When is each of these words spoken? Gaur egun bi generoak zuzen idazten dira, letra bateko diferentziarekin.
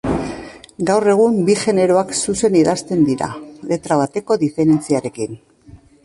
Gaur 0.89 1.03
egun 1.11 1.35
bi 1.49 1.55
generoak 1.63 2.13
zuzen 2.19 2.57
idazten 2.61 3.03
dira, 3.09 3.27
letra 3.73 3.97
bateko 4.03 4.39
diferentziarekin. 4.45 5.37